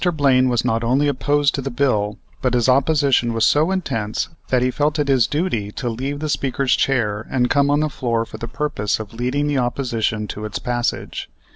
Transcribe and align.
Blaine 0.15 0.49
was 0.49 0.65
not 0.65 0.83
only 0.83 1.07
opposed 1.07 1.53
to 1.53 1.61
the 1.61 1.69
bill, 1.69 2.17
but 2.41 2.55
his 2.55 2.67
opposition 2.67 3.33
was 3.33 3.45
so 3.45 3.69
intense 3.69 4.29
that 4.49 4.63
he 4.63 4.71
felt 4.71 4.97
it 4.97 5.09
his 5.09 5.27
duty 5.27 5.71
to 5.73 5.89
leave 5.89 6.17
the 6.19 6.27
Speaker's 6.27 6.75
chair 6.75 7.27
and 7.29 7.51
come 7.51 7.69
on 7.69 7.81
the 7.81 7.87
floor 7.87 8.25
for 8.25 8.39
the 8.39 8.47
purpose 8.47 8.99
of 8.99 9.13
leading 9.13 9.45
the 9.45 9.59
opposition 9.59 10.27
to 10.27 10.43
its 10.43 10.57
passage. 10.57 11.29